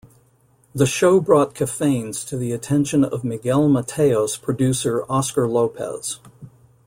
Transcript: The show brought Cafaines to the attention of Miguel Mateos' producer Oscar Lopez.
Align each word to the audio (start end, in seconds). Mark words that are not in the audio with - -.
The 0.73 0.87
show 0.87 1.19
brought 1.19 1.53
Cafaines 1.53 2.27
to 2.27 2.35
the 2.35 2.53
attention 2.53 3.03
of 3.05 3.23
Miguel 3.23 3.69
Mateos' 3.69 4.35
producer 4.41 5.05
Oscar 5.07 5.47
Lopez. 5.47 6.19